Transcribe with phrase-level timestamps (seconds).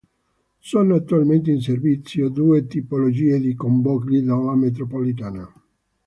[0.57, 5.47] Sono attualmente in servizio due tipologie di convogli della metropolitana.